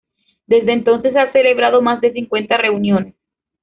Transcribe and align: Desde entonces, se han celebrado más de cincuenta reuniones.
Desde 0.47 0.73
entonces, 0.73 1.13
se 1.13 1.19
han 1.19 1.31
celebrado 1.31 1.83
más 1.83 2.01
de 2.01 2.11
cincuenta 2.11 2.57
reuniones. 2.57 3.13